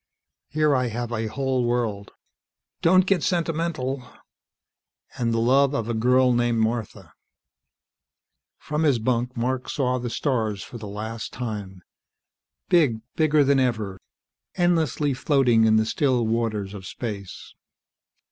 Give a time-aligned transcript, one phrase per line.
[0.47, 2.09] "Here I have a whole world"
[2.81, 4.01] "Don't get sentimental"
[5.19, 7.13] "And the love of a girl named Martha."
[8.57, 11.83] From his bunk Mark saw the stars for the last time.
[12.67, 14.01] Big, bigger than ever,
[14.55, 17.53] endlessly floating in the still waters of space.